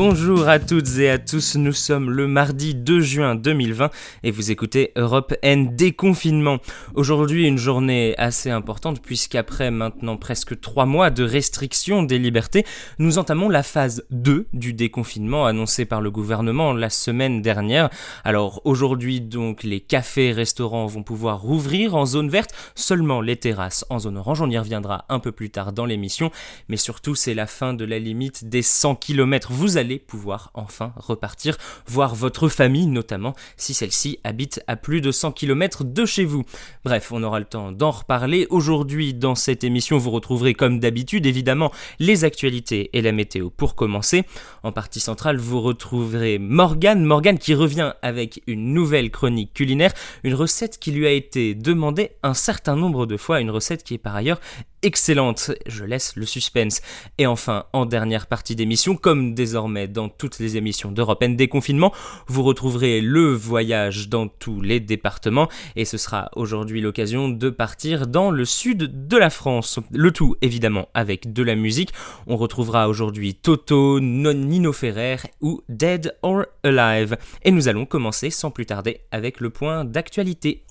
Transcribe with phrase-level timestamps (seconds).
[0.00, 3.90] Bonjour à toutes et à tous, nous sommes le mardi 2 juin 2020
[4.22, 6.58] et vous écoutez Europe N déconfinement.
[6.94, 12.64] Aujourd'hui une journée assez importante puisqu'après maintenant presque trois mois de restriction des libertés,
[13.00, 17.90] nous entamons la phase 2 du déconfinement annoncé par le gouvernement la semaine dernière.
[18.22, 23.34] Alors aujourd'hui donc les cafés et restaurants vont pouvoir rouvrir en zone verte, seulement les
[23.34, 26.30] terrasses en zone orange, on y reviendra un peu plus tard dans l'émission,
[26.68, 29.50] mais surtout c'est la fin de la limite des 100 km.
[29.96, 31.56] Pouvoir enfin repartir
[31.86, 36.44] voir votre famille, notamment si celle-ci habite à plus de 100 km de chez vous.
[36.84, 38.46] Bref, on aura le temps d'en reparler.
[38.50, 43.74] Aujourd'hui, dans cette émission, vous retrouverez comme d'habitude, évidemment, les actualités et la météo pour
[43.74, 44.24] commencer.
[44.62, 49.92] En partie centrale, vous retrouverez Morgane, Morgane qui revient avec une nouvelle chronique culinaire,
[50.24, 53.94] une recette qui lui a été demandée un certain nombre de fois, une recette qui
[53.94, 54.40] est par ailleurs
[54.82, 55.50] excellente.
[55.66, 56.80] Je laisse le suspense.
[57.18, 61.92] Et enfin, en dernière partie d'émission, comme désormais dans toutes les émissions d'Europe N déconfinement,
[62.26, 68.06] vous retrouverez le voyage dans tous les départements et ce sera aujourd'hui l'occasion de partir
[68.06, 69.78] dans le sud de la France.
[69.92, 71.92] Le tout évidemment avec de la musique.
[72.26, 77.16] On retrouvera aujourd'hui Toto, Nino Ferrer ou Dead or Alive.
[77.42, 80.64] Et nous allons commencer sans plus tarder avec le point d'actualité.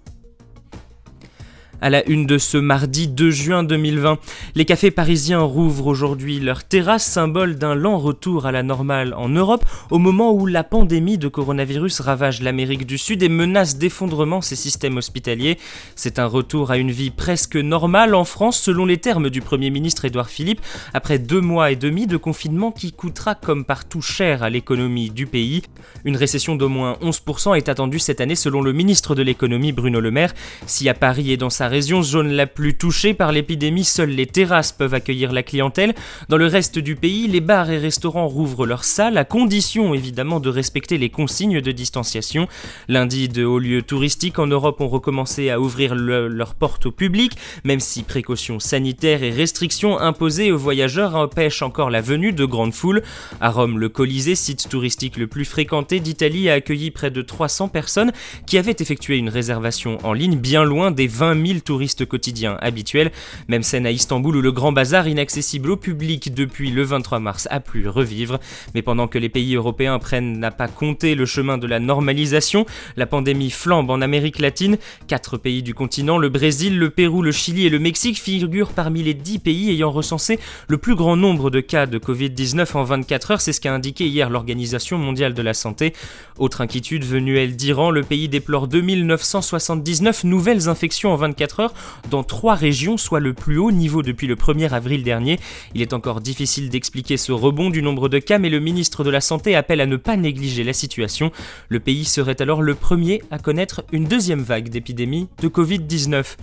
[1.80, 4.17] À la une de ce mardi 2 juin 2020,
[4.56, 9.30] les cafés parisiens rouvrent aujourd'hui leurs terrasses, symbole d'un lent retour à la normale en
[9.30, 14.42] Europe, au moment où la pandémie de coronavirus ravage l'Amérique du Sud et menace d'effondrement
[14.42, 15.59] ses systèmes hospitaliers.
[15.95, 19.70] C'est un retour à une vie presque normale en France, selon les termes du Premier
[19.70, 20.61] ministre Édouard Philippe,
[20.95, 25.27] après deux mois et demi de confinement qui coûtera comme partout cher à l'économie du
[25.27, 25.61] pays.
[26.05, 29.99] Une récession d'au moins 11% est attendue cette année selon le ministre de l'économie Bruno
[29.99, 30.33] Le Maire.
[30.66, 34.26] Si à Paris et dans sa région zone la plus touchée par l'épidémie, seules les
[34.26, 35.94] terrasses peuvent accueillir la clientèle.
[36.30, 40.39] Dans le reste du pays, les bars et restaurants rouvrent leurs salles, à condition évidemment
[40.39, 42.48] de respecter les consignes de distanciation.
[42.88, 47.33] Lundi, de hauts lieux touristiques en Europe ont recommencé à ouvrir leurs portes au public,
[47.64, 52.73] même si précautions sanitaires et restrictions imposées aux voyageurs empêchent encore la venue de grandes
[52.73, 53.04] foules.
[53.42, 57.70] À Rome, le Colisée, site touristique le plus fréquenté d'Italie, a accueilli près de 300
[57.70, 58.11] personnes
[58.45, 63.11] qui avaient effectué une réservation en ligne bien loin des 20 000 touristes quotidiens habituels.
[63.47, 67.47] Même scène à Istanbul où le grand bazar inaccessible au public depuis le 23 mars
[67.51, 68.39] a pu revivre.
[68.75, 72.65] Mais pendant que les pays européens prennent à pas compter le chemin de la normalisation,
[72.95, 74.77] la pandémie flambe en Amérique latine.
[75.07, 79.03] Quatre pays du continent, le Brésil, le Pérou, le Chili et le Mexique figurent parmi
[79.03, 83.31] les dix pays ayant recensé le plus grand nombre de cas de Covid-19 en 24
[83.31, 83.41] heures.
[83.41, 85.93] C'est ce qu'a indiqué hier l'Organisation mondiale de la santé.
[86.37, 91.73] Autre inquiétude venue, elle, d'Iran, le pays déplore 2979 nouvelles infections en 24 heures
[92.09, 95.39] dans trois régions, soit le plus haut niveau depuis le 1er avril dernier.
[95.73, 99.09] Il est encore difficile d'expliquer ce rebond du nombre de cas, mais le ministre de
[99.09, 101.31] la Santé appelle à ne pas négliger la situation.
[101.69, 106.37] Le pays serait alors le premier à connaître une deuxième vague d'épidémie de Covid-19.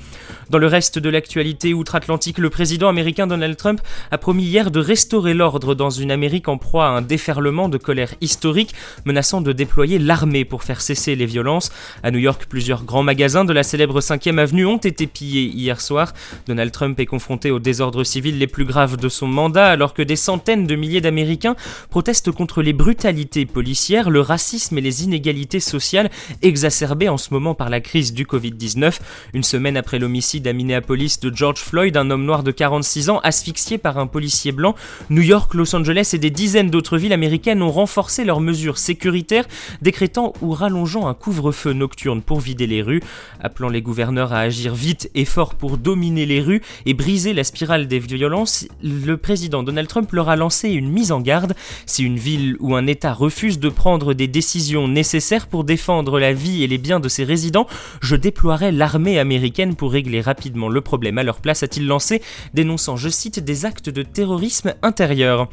[0.51, 4.81] Dans le reste de l'actualité outre-Atlantique, le président américain Donald Trump a promis hier de
[4.81, 9.53] restaurer l'ordre dans une Amérique en proie à un déferlement de colère historique, menaçant de
[9.53, 11.71] déployer l'armée pour faire cesser les violences.
[12.03, 15.81] À New York, plusieurs grands magasins de la célèbre 5e avenue ont été pillés hier
[15.81, 16.13] soir.
[16.47, 20.03] Donald Trump est confronté aux désordres civils les plus graves de son mandat alors que
[20.03, 21.57] des centaines de milliers d'Américains
[21.91, 26.11] protestent contre les brutalités policières, le racisme et les inégalités sociales
[26.43, 28.99] exacerbées en ce moment par la crise du Covid-19.
[29.33, 33.21] Une semaine après l'homicide à Minneapolis de George Floyd, un homme noir de 46 ans
[33.23, 34.75] asphyxié par un policier blanc,
[35.11, 39.47] New York, Los Angeles et des dizaines d'autres villes américaines ont renforcé leurs mesures sécuritaires,
[39.83, 43.03] décrétant ou rallongeant un couvre-feu nocturne pour vider les rues,
[43.41, 44.84] appelant les gouverneurs à agir vite
[45.15, 49.89] et fort pour dominer les rues et briser la spirale des violences, le président Donald
[49.89, 51.55] Trump leur a lancé une mise en garde.
[51.87, 56.33] Si une ville ou un État refuse de prendre des décisions nécessaires pour défendre la
[56.33, 57.67] vie et les biens de ses résidents,
[58.01, 62.23] je déploierai l'armée américaine pour régler rapidement le problème à leur place, a-t-il lancé,
[62.53, 65.49] dénonçant, je cite, des actes de terrorisme intérieur.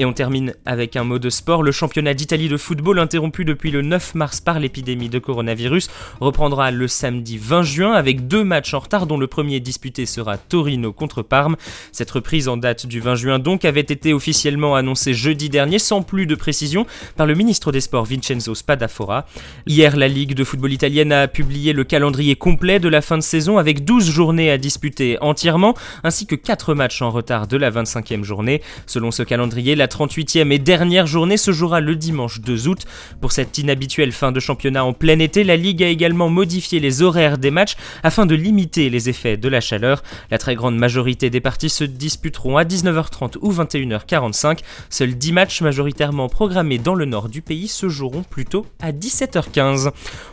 [0.00, 1.64] Et on termine avec un mot de sport.
[1.64, 5.88] Le championnat d'Italie de football, interrompu depuis le 9 mars par l'épidémie de coronavirus,
[6.20, 10.38] reprendra le samedi 20 juin avec deux matchs en retard dont le premier disputé sera
[10.38, 11.56] Torino contre Parme.
[11.90, 16.02] Cette reprise en date du 20 juin donc avait été officiellement annoncée jeudi dernier sans
[16.02, 16.86] plus de précision
[17.16, 19.26] par le ministre des Sports Vincenzo Spadafora.
[19.66, 23.22] Hier, la Ligue de football italienne a publié le calendrier complet de la fin de
[23.22, 25.74] saison avec 12 journées à disputer entièrement
[26.04, 28.62] ainsi que 4 matchs en retard de la 25e journée.
[28.86, 32.84] Selon ce calendrier, la 38e et dernière journée se jouera le dimanche 2 août.
[33.20, 37.02] Pour cette inhabituelle fin de championnat en plein été, la Ligue a également modifié les
[37.02, 40.02] horaires des matchs afin de limiter les effets de la chaleur.
[40.30, 44.60] La très grande majorité des parties se disputeront à 19h30 ou 21h45.
[44.90, 49.90] Seuls 10 matchs majoritairement programmés dans le nord du pays se joueront plutôt à 17h15.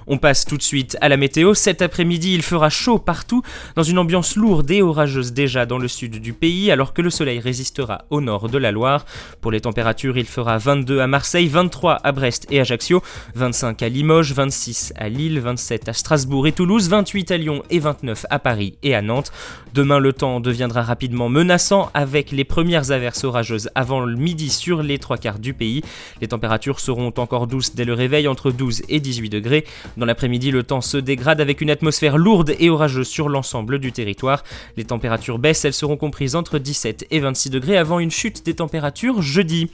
[0.07, 1.53] On passe tout de suite à la météo.
[1.53, 3.41] Cet après-midi, il fera chaud partout,
[3.75, 7.09] dans une ambiance lourde et orageuse déjà dans le sud du pays, alors que le
[7.09, 9.05] soleil résistera au nord de la Loire.
[9.45, 13.03] Pour les températures, il fera 22 à Marseille, 23 à Brest et Ajaccio,
[13.35, 17.77] 25 à Limoges, 26 à Lille, 27 à Strasbourg et Toulouse, 28 à Lyon et
[17.77, 19.31] 29 à Paris et à Nantes.
[19.75, 24.81] Demain, le temps deviendra rapidement menaçant avec les premières averses orageuses avant le midi sur
[24.81, 25.83] les trois quarts du pays.
[26.21, 29.65] Les températures seront encore douces dès le réveil entre 12 et 18 degrés.
[29.95, 33.91] Dans l'après-midi, le temps se dégrade avec une atmosphère lourde et orageuse sur l'ensemble du
[33.91, 34.43] territoire.
[34.75, 38.55] Les températures baissent, elles seront comprises entre 17 et 26 degrés avant une chute des
[38.55, 39.69] températures jeudi.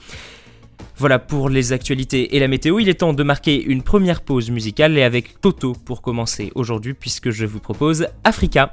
[0.98, 4.50] Voilà pour les actualités et la météo, il est temps de marquer une première pause
[4.50, 8.72] musicale et avec Toto pour commencer aujourd'hui puisque je vous propose Africa.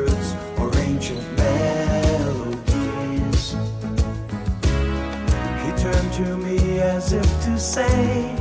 [7.61, 8.35] say,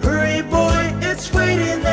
[0.00, 1.85] Hurry, boy, it's waiting.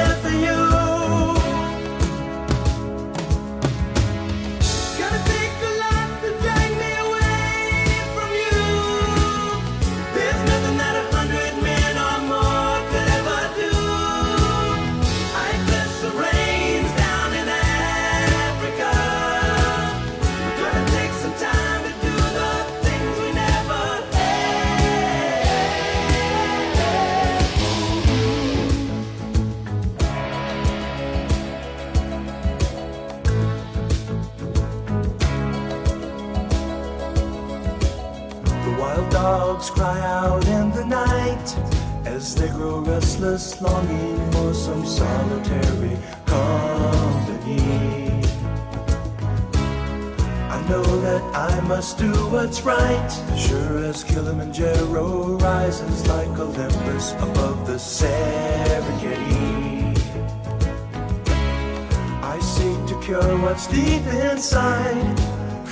[63.03, 65.19] cure what's deep inside.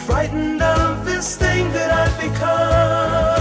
[0.06, 3.41] Frightened of this thing that I've become.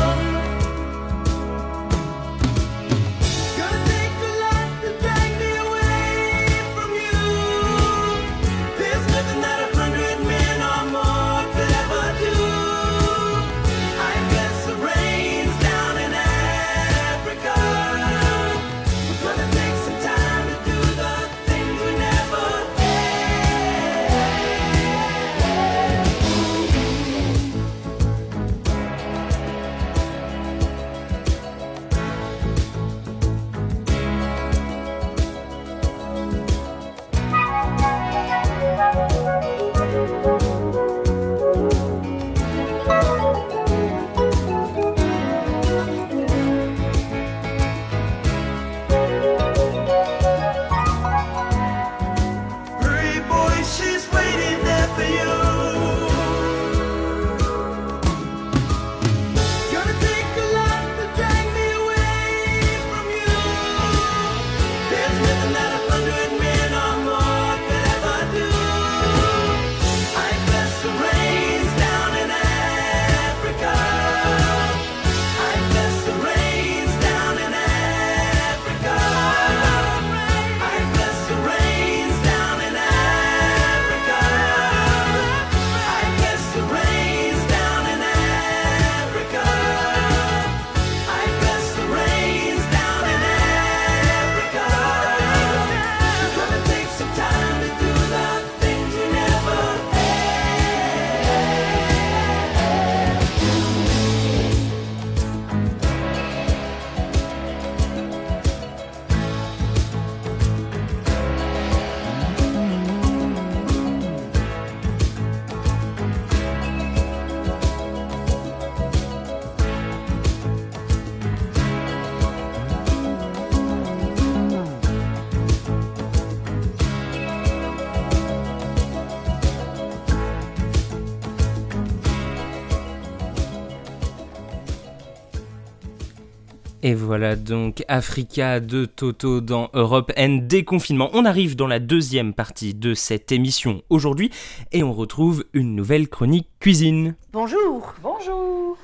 [136.83, 141.11] Et voilà donc Africa de Toto dans Europe N déconfinement.
[141.13, 144.31] On arrive dans la deuxième partie de cette émission aujourd'hui
[144.73, 147.17] et on retrouve une nouvelle chronique cuisine.
[147.35, 148.79] Bonjour, bonjour.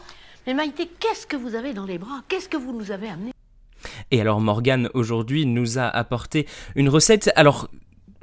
[0.46, 2.20] Mais Maïté, qu'est-ce que vous avez dans les bras?
[2.28, 3.32] Qu'est-ce que vous nous avez amené?
[4.10, 7.32] Et alors Morgane aujourd'hui nous a apporté une recette.
[7.34, 7.70] Alors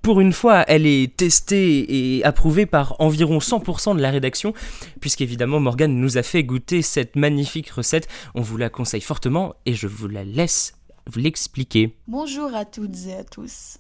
[0.04, 4.54] pour une fois, elle est testée et approuvée par environ 100% de la rédaction,
[5.00, 8.10] puisqu'évidemment Morgane nous a fait goûter cette magnifique recette.
[8.36, 10.74] On vous la conseille fortement et je vous la laisse
[11.10, 11.98] vous l'expliquer.
[12.08, 13.78] Bonjour à toutes et à tous.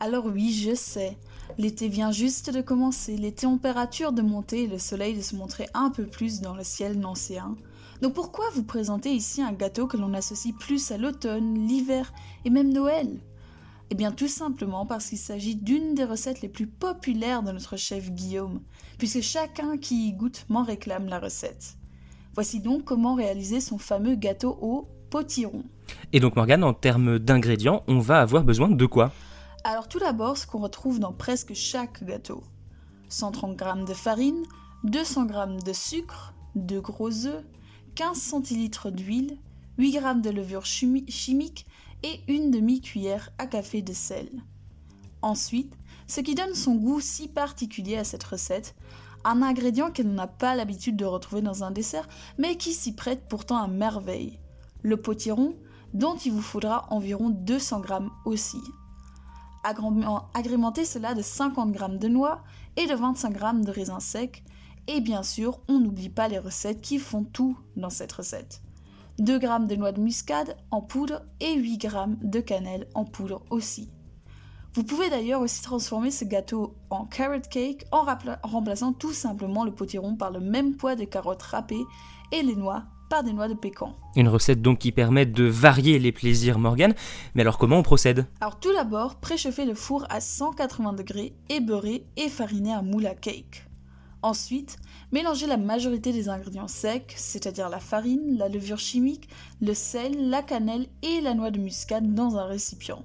[0.00, 1.16] Alors oui, je sais,
[1.58, 5.66] l'été vient juste de commencer, les températures de monter et le soleil de se montrer
[5.74, 7.54] un peu plus dans le ciel nancéen.
[8.00, 12.14] Donc pourquoi vous présenter ici un gâteau que l'on associe plus à l'automne, l'hiver
[12.46, 13.08] et même Noël?
[13.90, 17.76] Eh bien tout simplement parce qu'il s'agit d'une des recettes les plus populaires de notre
[17.76, 18.60] chef Guillaume,
[18.98, 21.76] puisque chacun qui y goûte m'en réclame la recette.
[22.34, 25.62] Voici donc comment réaliser son fameux gâteau au potiron.
[26.12, 29.12] Et donc Morgane, en termes d'ingrédients, on va avoir besoin de quoi?
[29.64, 32.42] Alors tout d'abord ce qu'on retrouve dans presque chaque gâteau.
[33.08, 34.42] 130 g de farine,
[34.84, 37.44] 200 g de sucre, 2 gros œufs,
[37.94, 39.38] 15 centilitres d'huile,
[39.78, 41.66] 8 g de levure chimique
[42.06, 44.28] et une demi-cuillère à café de sel.
[45.22, 48.76] Ensuite, ce qui donne son goût si particulier à cette recette,
[49.24, 52.06] un ingrédient qu'elle n'a pas l'habitude de retrouver dans un dessert,
[52.38, 54.38] mais qui s'y prête pourtant à merveille,
[54.82, 55.56] le potiron,
[55.94, 57.94] dont il vous faudra environ 200 g
[58.24, 58.60] aussi.
[60.32, 62.44] Agrémentez cela de 50 g de noix
[62.76, 64.44] et de 25 g de raisins secs,
[64.86, 68.62] et bien sûr, on n'oublie pas les recettes qui font tout dans cette recette.
[69.18, 71.88] 2 g de noix de muscade en poudre et 8 g
[72.22, 73.90] de cannelle en poudre aussi.
[74.74, 78.04] Vous pouvez d'ailleurs aussi transformer ce gâteau en carrot cake en
[78.42, 81.84] remplaçant tout simplement le potiron par le même poids de carottes râpées
[82.30, 83.94] et les noix par des noix de pécan.
[84.16, 86.94] Une recette donc qui permet de varier les plaisirs Morgane.
[87.34, 88.26] Mais alors comment on procède?
[88.40, 93.06] Alors tout d'abord, préchauffez le four à 180 degrés et beurrez et farinez un moule
[93.06, 93.65] à cake.
[94.26, 94.78] Ensuite,
[95.12, 99.28] mélangez la majorité des ingrédients secs, c'est-à-dire la farine, la levure chimique,
[99.60, 103.04] le sel, la cannelle et la noix de muscade dans un récipient.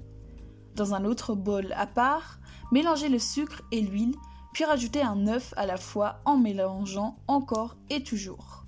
[0.76, 2.40] Dans un autre bol à part,
[2.72, 4.16] mélangez le sucre et l'huile,
[4.52, 8.66] puis rajoutez un œuf à la fois en mélangeant encore et toujours.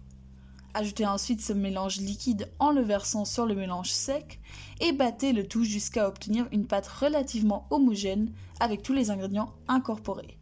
[0.75, 4.39] Ajoutez ensuite ce mélange liquide en le versant sur le mélange sec
[4.79, 10.37] et battez le tout jusqu'à obtenir une pâte relativement homogène avec tous les ingrédients incorporés.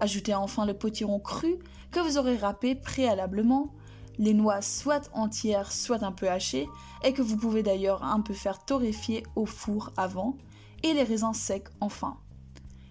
[0.00, 1.58] Ajoutez enfin le potiron cru
[1.90, 3.72] que vous aurez râpé préalablement,
[4.18, 6.68] les noix soit entières, soit un peu hachées,
[7.04, 10.36] et que vous pouvez d'ailleurs un peu faire torréfier au four avant,
[10.82, 12.18] et les raisins secs enfin.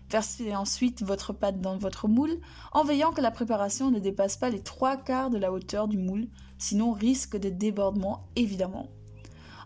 [0.10, 2.40] Versez ensuite votre pâte dans votre moule
[2.72, 5.98] en veillant que la préparation ne dépasse pas les trois quarts de la hauteur du
[5.98, 8.88] moule, sinon risque de débordement évidemment.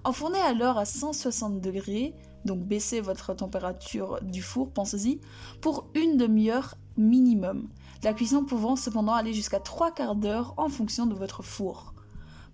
[0.06, 2.16] Enfournez alors à 160 degrés,
[2.46, 5.20] donc baissez votre température du four, pensez-y,
[5.62, 7.68] pour une demi-heure minimum,
[8.04, 11.94] la cuisson pouvant cependant aller jusqu'à trois quarts d'heure en fonction de votre four.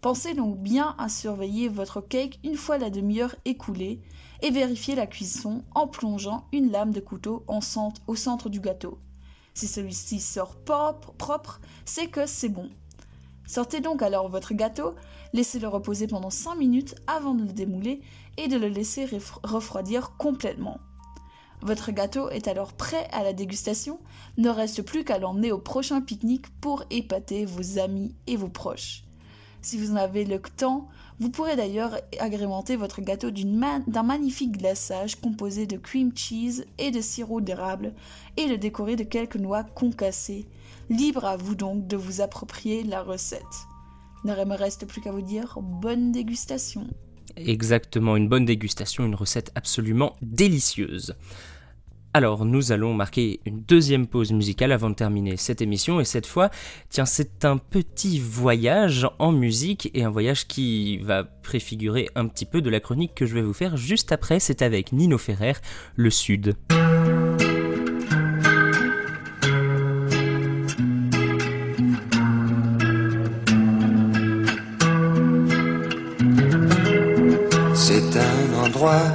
[0.02, 4.02] Pensez donc bien à surveiller votre cake une fois la demi-heure écoulée
[4.42, 9.00] et vérifiez la cuisson en plongeant une lame de couteau au centre du gâteau.
[9.54, 12.70] Si celui-ci sort propre, propre c'est que c'est bon.
[13.48, 14.96] Sortez donc alors votre gâteau,
[15.34, 18.02] laissez-le reposer pendant 5 minutes avant de le démouler
[18.38, 19.08] et de le laisser
[19.44, 20.80] refroidir complètement.
[21.66, 24.00] Votre gâteau est alors prêt à la dégustation,
[24.38, 29.04] ne reste plus qu'à l'emmener au prochain pique-nique pour épater vos amis et vos proches.
[29.64, 30.88] Si vous en avez le temps,
[31.20, 37.02] vous pourrez d'ailleurs agrémenter votre gâteau d'un magnifique glaçage composé de cream cheese et de
[37.02, 37.96] sirop d'érable
[38.38, 40.46] et le décorer de quelques noix concassées.
[40.92, 43.42] Libre à vous donc de vous approprier la recette.
[44.24, 46.86] Ne me reste plus qu'à vous dire bonne dégustation.
[47.38, 51.16] Exactement, une bonne dégustation, une recette absolument délicieuse.
[52.16, 56.26] Alors nous allons marquer une deuxième pause musicale avant de terminer cette émission et cette
[56.26, 56.50] fois,
[56.90, 62.46] tiens, c'est un petit voyage en musique et un voyage qui va préfigurer un petit
[62.46, 65.56] peu de la chronique que je vais vous faire juste après, c'est avec Nino Ferrer,
[65.98, 66.56] Le Sud.
[77.74, 79.15] C'est un endroit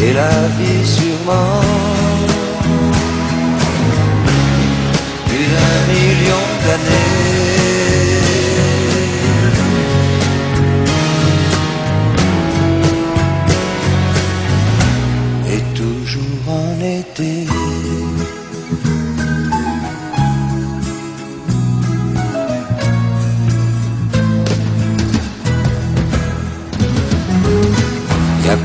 [0.00, 1.60] Et la vie sûrement.
[5.26, 7.27] Plus d'un million d'années.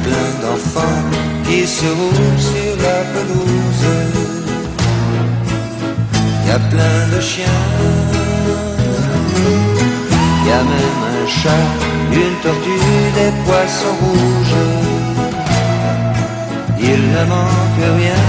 [0.04, 1.04] Plein d'enfants
[1.46, 3.88] qui se roulent sur la pelouse.
[6.48, 7.64] Y a plein de chiens.
[10.48, 11.70] Y a même un chat,
[12.12, 14.62] une tortue, des poissons rouges.
[16.80, 18.24] Il ne manque rien.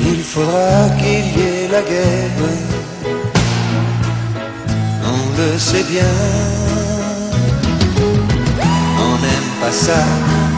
[0.00, 2.38] Il faudra qu'il y ait la guerre.
[5.04, 6.14] On le sait bien.
[9.06, 10.04] On n'aime pas ça,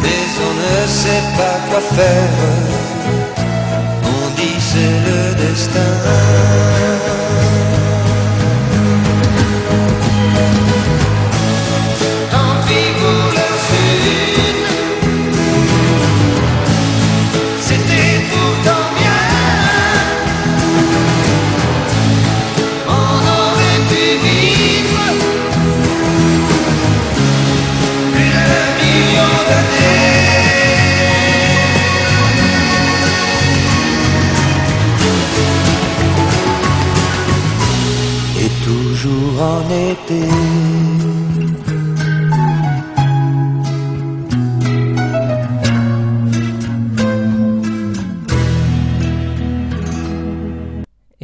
[0.03, 2.33] mais on ne sait pas quoi faire.
[4.05, 5.93] On dit c'est le destin.
[39.41, 39.43] Et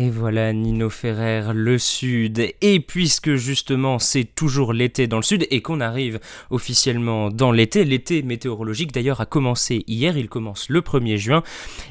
[0.08, 2.54] voilà Nino Ferrer, le Sud.
[2.62, 7.84] Et puisque justement c'est toujours l'été dans le Sud et qu'on arrive officiellement dans l'été,
[7.84, 11.42] l'été météorologique d'ailleurs a commencé hier, il commence le 1er juin,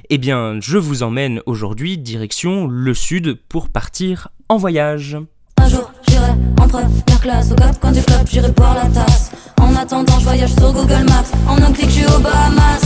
[0.09, 5.19] eh bien je vous emmène aujourd'hui direction le Sud pour partir en voyage.
[5.65, 6.29] Un jour, j'irai
[6.61, 9.31] en première classe au quatre coins du club, j'irai boire la tasse.
[9.59, 11.31] En attendant, je voyage sur Google Maps.
[11.49, 12.81] En un clic, je suis aux Bahamas.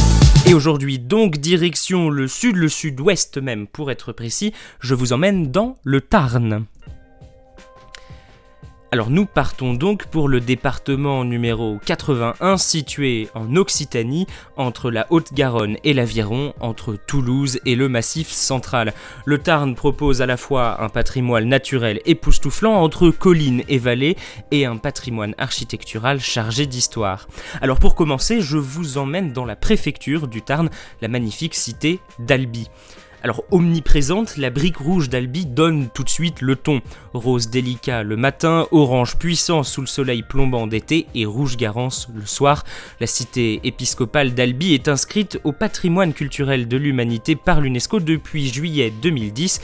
[0.46, 5.52] Et aujourd'hui donc direction le Sud, le Sud-Ouest même pour être précis, je vous emmène
[5.52, 6.68] dans le Tarn.
[8.92, 14.26] Alors nous partons donc pour le département numéro 81 situé en Occitanie
[14.58, 18.94] entre la Haute-Garonne et l'Aviron, entre Toulouse et le Massif central.
[19.26, 24.18] Le Tarn propose à la fois un patrimoine naturel époustouflant entre collines et vallées
[24.50, 27.28] et un patrimoine architectural chargé d'histoire.
[27.62, 30.68] Alors pour commencer, je vous emmène dans la préfecture du Tarn,
[31.02, 32.70] la magnifique cité d'Albi.
[33.22, 36.82] Alors omniprésente, la brique rouge d'Albi donne tout de suite le ton.
[37.14, 42.26] Rose délicat le matin, orange puissant sous le soleil plombant d'été et rouge garance le
[42.26, 42.64] soir.
[43.02, 48.94] La cité épiscopale d'Albi est inscrite au patrimoine culturel de l'humanité par l'UNESCO depuis juillet
[49.02, 49.60] 2010.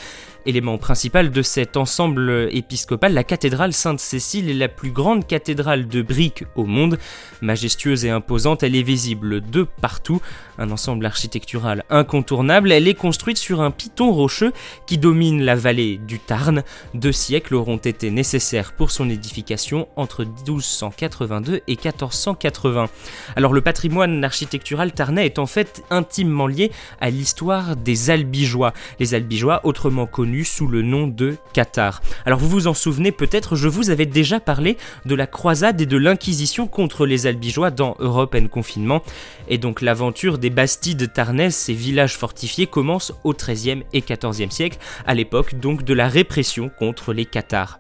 [0.48, 6.04] Élément principal de cet ensemble épiscopal, la cathédrale Sainte-Cécile est la plus grande cathédrale de
[6.04, 7.00] briques au monde.
[7.42, 10.22] Majestueuse et imposante, elle est visible de partout.
[10.60, 14.54] Un ensemble architectural incontournable, elle est construite sur un piton rocheux
[14.86, 16.62] qui domine la vallée du Tarn.
[16.94, 22.88] Deux siècles auront été nécessaires pour son édification entre 1282 et 1480.
[23.36, 28.74] Alors le patrimoine architectural tarnais est en fait intimement lié à l'histoire des Albigeois.
[29.00, 32.02] Les Albigeois, autrement connus sous le nom de Qatar.
[32.26, 35.86] Alors vous vous en souvenez peut-être, je vous avais déjà parlé de la croisade et
[35.86, 39.02] de l'inquisition contre les Albigeois dans Europe en confinement.
[39.48, 44.78] Et donc l'aventure des bastides tarnaises, ces villages fortifiés, commence au XIIIe et XIVe siècle,
[45.06, 47.80] à l'époque donc de la répression contre les Cathares.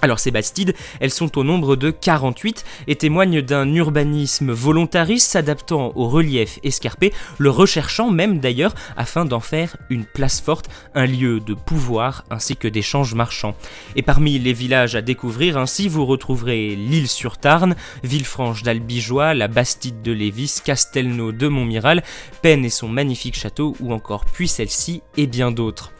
[0.00, 5.92] Alors ces bastides, elles sont au nombre de 48 et témoignent d'un urbanisme volontariste s'adaptant
[5.96, 11.40] au relief escarpé, le recherchant même d'ailleurs afin d'en faire une place forte, un lieu
[11.40, 13.56] de pouvoir ainsi que d'échanges marchands.
[13.96, 19.48] Et parmi les villages à découvrir ainsi, vous retrouverez l'île sur Tarn, Villefranche d'Albigeois, la
[19.48, 22.04] Bastide de Lévis, Castelnau de Montmiral,
[22.42, 25.92] Penn et son magnifique château ou encore Puy-Celle-ci et bien d'autres.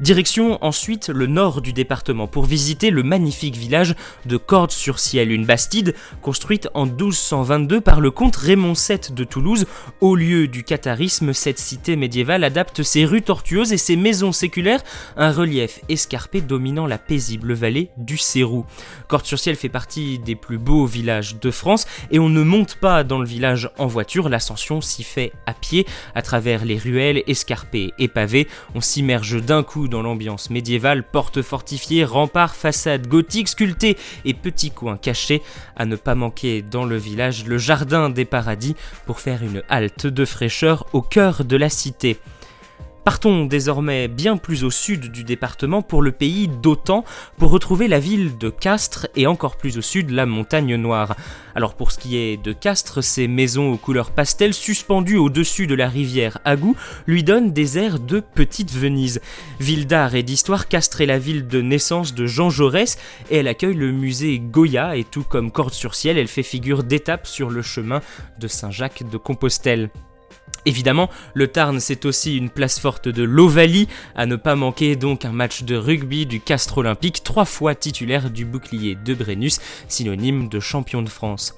[0.00, 5.94] Direction ensuite le nord du département pour visiter le magnifique village de Cordes-sur-Ciel, une bastide
[6.22, 9.66] construite en 1222 par le comte Raymond VII de Toulouse.
[10.00, 14.80] Au lieu du catharisme, cette cité médiévale adapte ses rues tortueuses et ses maisons séculaires,
[15.18, 18.64] un relief escarpé dominant la paisible vallée du Cérou.
[19.06, 23.18] Cordes-sur-Ciel fait partie des plus beaux villages de France et on ne monte pas dans
[23.18, 28.08] le village en voiture, l'ascension s'y fait à pied à travers les ruelles escarpées et
[28.08, 28.48] pavées.
[28.74, 34.70] On s'immerge d'un coup dans l'ambiance médiévale, portes fortifiées, remparts, façades gothiques sculptées et petits
[34.70, 35.42] coins cachés.
[35.76, 40.06] À ne pas manquer dans le village le jardin des paradis pour faire une halte
[40.06, 42.18] de fraîcheur au cœur de la cité.
[43.04, 47.04] Partons désormais bien plus au sud du département pour le pays d'Autan
[47.38, 51.16] pour retrouver la ville de Castres et encore plus au sud la montagne noire.
[51.54, 55.74] Alors pour ce qui est de Castres, ces maisons aux couleurs pastel suspendues au-dessus de
[55.74, 59.22] la rivière Agou lui donnent des airs de petite Venise.
[59.60, 62.98] Ville d'art et d'histoire, Castres est la ville de naissance de Jean Jaurès
[63.30, 67.48] et elle accueille le musée Goya et tout comme Corde-sur-Ciel, elle fait figure d'étape sur
[67.48, 68.02] le chemin
[68.38, 69.88] de Saint-Jacques de Compostelle.
[70.66, 75.24] Évidemment, le Tarn c'est aussi une place forte de l'Ovalie, à ne pas manquer donc
[75.24, 80.48] un match de rugby du Castre Olympique, trois fois titulaire du bouclier de Brennus, synonyme
[80.48, 81.54] de champion de France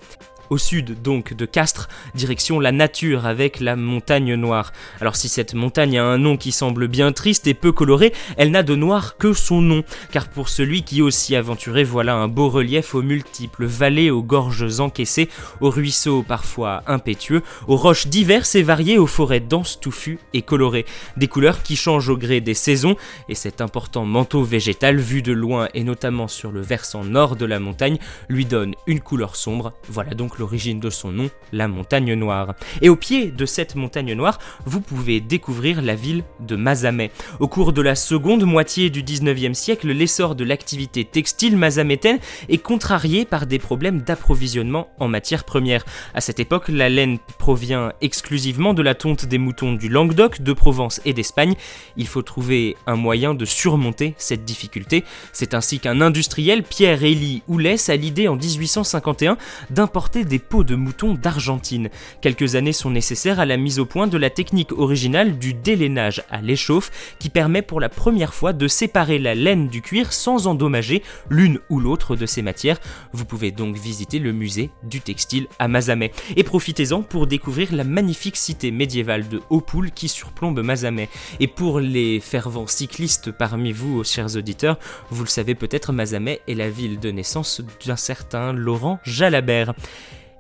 [0.52, 4.74] au sud donc de Castres, direction la nature avec la montagne noire.
[5.00, 8.50] Alors si cette montagne a un nom qui semble bien triste et peu coloré, elle
[8.50, 12.50] n'a de noir que son nom, car pour celui qui aussi aventuré, voilà un beau
[12.50, 15.30] relief aux multiples vallées, aux gorges encaissées,
[15.62, 20.84] aux ruisseaux parfois impétueux, aux roches diverses et variées, aux forêts denses, touffues et colorées,
[21.16, 22.96] des couleurs qui changent au gré des saisons,
[23.30, 27.46] et cet important manteau végétal vu de loin et notamment sur le versant nord de
[27.46, 27.96] la montagne
[28.28, 32.55] lui donne une couleur sombre, voilà donc l'origine de son nom, la montagne noire.
[32.81, 37.12] Et au pied de cette montagne noire, vous pouvez découvrir la ville de Mazamet.
[37.38, 42.59] Au cours de la seconde moitié du 19e siècle, l'essor de l'activité textile mazamétaine est
[42.59, 45.85] contrarié par des problèmes d'approvisionnement en matières premières.
[46.12, 50.52] À cette époque, la laine provient exclusivement de la tonte des moutons du Languedoc, de
[50.52, 51.55] Provence et d'Espagne.
[51.96, 55.05] Il faut trouver un moyen de surmonter cette difficulté.
[55.33, 59.37] C'est ainsi qu'un industriel, Pierre-Élie Oulès, a l'idée en 1851
[59.70, 61.90] d'importer des peaux de mouton d'Argentine.
[62.20, 66.22] Quelques années sont nécessaires à la mise au point de la technique originale du délainage
[66.30, 70.46] à l'échauffe qui permet pour la première fois de séparer la laine du cuir sans
[70.46, 72.80] endommager l'une ou l'autre de ces matières.
[73.12, 76.12] Vous pouvez donc visiter le musée du textile à Mazamet.
[76.37, 81.08] Et profitez-en pour découvrir la magnifique cité médiévale de Haupoul qui surplombe Mazamet.
[81.40, 84.78] Et pour les fervents cyclistes parmi vous, chers auditeurs,
[85.11, 89.74] vous le savez peut-être, Mazamet est la ville de naissance d'un certain Laurent Jalabert.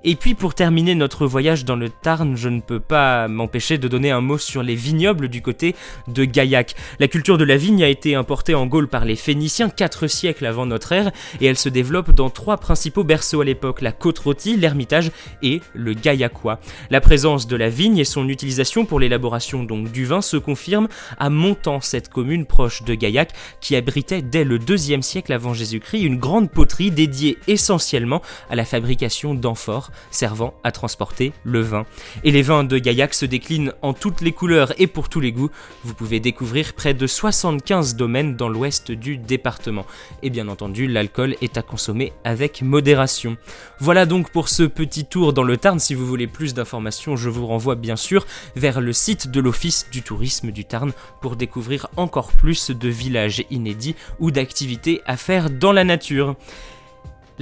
[0.04, 3.86] Et puis pour terminer notre voyage dans le Tarn, je ne peux pas m'empêcher de
[3.86, 5.76] donner un mot sur les vignobles du côté
[6.08, 6.74] de Gaillac.
[6.98, 10.46] La culture de la vigne a été importée en Gaule par les Phéniciens 4 siècles
[10.46, 14.18] avant notre ère et elle se développe dans trois principaux berceaux à l'époque, la côte
[14.18, 16.58] rôtie, l'ermitage et le Gaillacois.
[16.90, 20.88] La présence de la vigne et son utilisation pour l'élaboration donc du vin se confirment
[21.20, 26.02] à Montant, cette commune proche de Gaillac qui abritait dès le 2 siècle avant Jésus-Christ
[26.02, 31.86] une grande poterie dédiée essentiellement à la fabrication d'amphores servant à transporter le vin.
[32.24, 35.32] Et les vins de Gaillac se déclinent en toutes les couleurs et pour tous les
[35.32, 35.50] goûts.
[35.84, 39.86] Vous pouvez découvrir près de 75 domaines dans l'ouest du département.
[40.22, 43.36] Et bien entendu, l'alcool est à consommer avec modération.
[43.78, 45.78] Voilà donc pour ce petit tour dans le Tarn.
[45.78, 48.26] Si vous voulez plus d'informations, je vous renvoie bien sûr
[48.56, 53.44] vers le site de l'Office du tourisme du Tarn pour découvrir encore plus de villages
[53.50, 56.36] inédits ou d'activités à faire dans la nature.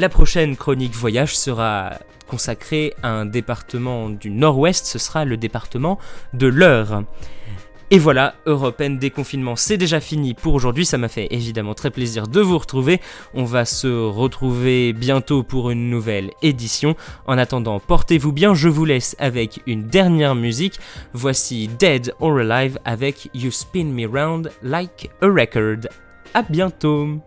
[0.01, 5.99] La prochaine chronique voyage sera consacrée à un département du nord-ouest, ce sera le département
[6.33, 7.03] de l'Eure.
[7.91, 10.87] Et voilà, Européenne déconfinement, c'est déjà fini pour aujourd'hui.
[10.87, 12.99] Ça m'a fait évidemment très plaisir de vous retrouver.
[13.35, 16.97] On va se retrouver bientôt pour une nouvelle édition.
[17.27, 18.55] En attendant, portez-vous bien.
[18.55, 20.81] Je vous laisse avec une dernière musique.
[21.13, 25.91] Voici Dead or Alive avec You Spin Me Round Like a Record.
[26.33, 27.21] À bientôt!